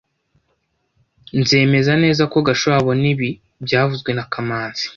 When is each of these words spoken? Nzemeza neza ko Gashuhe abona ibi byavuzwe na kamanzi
Nzemeza 1.39 1.91
neza 2.03 2.23
ko 2.31 2.37
Gashuhe 2.47 2.75
abona 2.81 3.05
ibi 3.13 3.29
byavuzwe 3.65 4.09
na 4.13 4.25
kamanzi 4.31 4.85